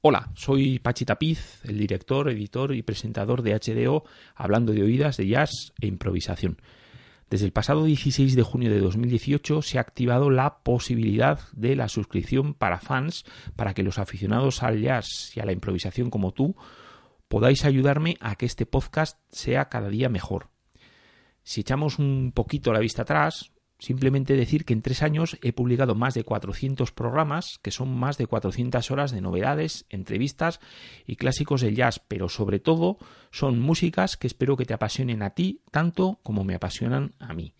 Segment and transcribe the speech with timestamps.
[0.00, 4.04] Hola, soy Pachi Tapiz, el director, editor y presentador de HDO,
[4.36, 6.62] hablando de oídas, de jazz e improvisación.
[7.28, 11.88] Desde el pasado 16 de junio de 2018 se ha activado la posibilidad de la
[11.88, 13.24] suscripción para fans
[13.56, 16.54] para que los aficionados al jazz y a la improvisación como tú
[17.26, 20.48] podáis ayudarme a que este podcast sea cada día mejor.
[21.42, 23.50] Si echamos un poquito la vista atrás,
[23.80, 28.18] Simplemente decir que en tres años he publicado más de 400 programas, que son más
[28.18, 30.58] de 400 horas de novedades, entrevistas
[31.06, 32.98] y clásicos del jazz, pero sobre todo
[33.30, 37.54] son músicas que espero que te apasionen a ti tanto como me apasionan a mí.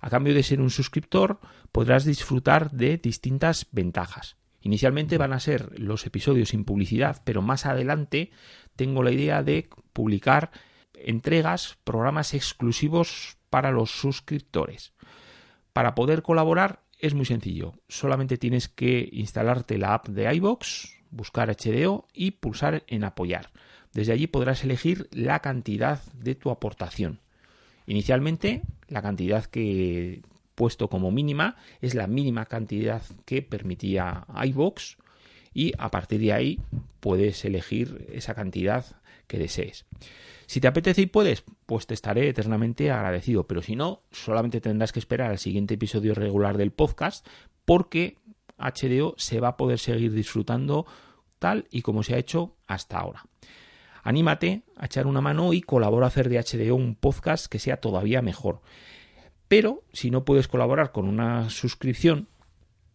[0.00, 1.38] A cambio de ser un suscriptor,
[1.70, 4.36] podrás disfrutar de distintas ventajas.
[4.62, 8.30] Inicialmente van a ser los episodios sin publicidad, pero más adelante
[8.74, 10.50] tengo la idea de publicar
[10.94, 14.94] entregas, programas exclusivos para los suscriptores.
[15.78, 17.74] Para poder colaborar es muy sencillo.
[17.86, 23.52] Solamente tienes que instalarte la app de iBox, buscar HDO y pulsar en apoyar.
[23.92, 27.20] Desde allí podrás elegir la cantidad de tu aportación.
[27.86, 30.22] Inicialmente, la cantidad que he
[30.56, 34.96] puesto como mínima es la mínima cantidad que permitía iBox
[35.54, 36.60] y a partir de ahí
[37.00, 38.84] puedes elegir esa cantidad
[39.26, 39.86] que desees.
[40.46, 44.92] Si te apetece y puedes, pues te estaré eternamente agradecido, pero si no, solamente tendrás
[44.92, 47.26] que esperar al siguiente episodio regular del podcast
[47.64, 48.16] porque
[48.58, 50.86] HDO se va a poder seguir disfrutando
[51.38, 53.24] tal y como se ha hecho hasta ahora.
[54.02, 57.78] Anímate a echar una mano y colabora a hacer de HDO un podcast que sea
[57.78, 58.62] todavía mejor.
[59.48, 62.28] Pero si no puedes colaborar con una suscripción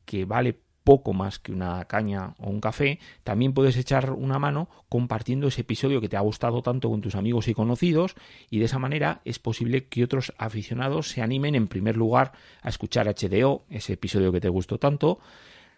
[0.05, 4.69] que vale poco más que una caña o un café, también puedes echar una mano
[4.89, 8.15] compartiendo ese episodio que te ha gustado tanto con tus amigos y conocidos
[8.49, 12.69] y de esa manera es posible que otros aficionados se animen en primer lugar a
[12.69, 15.19] escuchar HDO, ese episodio que te gustó tanto,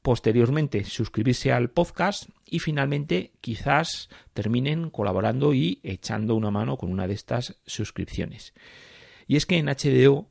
[0.02, 7.08] posteriormente suscribirse al podcast y finalmente quizás terminen colaborando y echando una mano con una
[7.08, 8.53] de estas suscripciones.
[9.28, 10.27] Y es que en HDO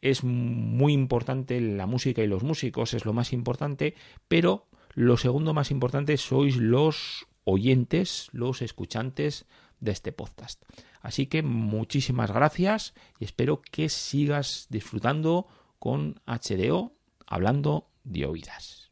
[0.00, 3.94] es muy importante la música y los músicos, es lo más importante,
[4.28, 9.46] pero lo segundo más importante sois los oyentes, los escuchantes
[9.80, 10.62] de este podcast.
[11.00, 15.46] Así que muchísimas gracias y espero que sigas disfrutando
[15.78, 16.92] con HDO
[17.26, 18.87] hablando de oídas.